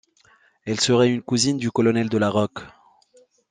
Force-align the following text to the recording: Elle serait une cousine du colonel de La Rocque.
Elle 0.65 0.79
serait 0.79 1.11
une 1.11 1.21
cousine 1.21 1.57
du 1.59 1.69
colonel 1.69 2.09
de 2.09 2.17
La 2.17 2.31
Rocque. 2.31 2.61